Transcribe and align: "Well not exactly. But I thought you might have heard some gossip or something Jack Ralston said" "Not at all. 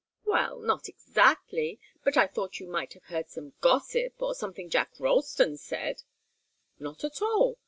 "Well 0.25 0.57
not 0.59 0.89
exactly. 0.89 1.79
But 2.03 2.17
I 2.17 2.25
thought 2.25 2.59
you 2.59 2.65
might 2.67 2.93
have 2.93 3.03
heard 3.03 3.29
some 3.29 3.53
gossip 3.61 4.19
or 4.19 4.33
something 4.33 4.67
Jack 4.67 4.93
Ralston 4.99 5.57
said" 5.57 6.01
"Not 6.79 7.03
at 7.03 7.21
all. 7.21 7.59